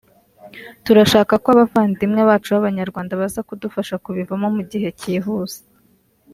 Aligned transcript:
turashaka 0.85 1.33
ko 1.43 1.47
abavandimwe 1.53 2.21
bacu 2.29 2.47
b’Abanyarwanda 2.53 3.19
baza 3.21 3.39
kudufasha 3.49 3.95
kubivamo 4.03 4.47
mu 4.55 4.61
gihe 4.71 4.87
kihuse 4.99 5.59